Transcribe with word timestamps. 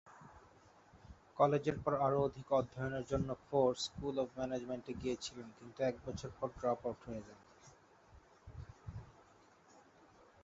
কলেজের 1.37 1.77
পর 1.83 1.93
আরো 1.97 2.17
অধিক 2.21 2.47
অধ্যয়নের 2.51 3.05
জন্য 3.05 3.29
ফোর 3.45 3.71
স্কুল 3.77 4.15
অব 4.19 4.29
ম্যানেজমেন্ট 4.37 4.85
এ 4.89 4.93
গিয়েছিলেন 5.01 5.47
কিন্তু 5.57 5.79
এক 5.83 5.95
বছর 6.05 6.29
পর 6.37 6.49
ড্রপ 6.59 6.79
আউট 6.85 6.99
হয়ে 7.07 7.25
যান। 7.27 7.39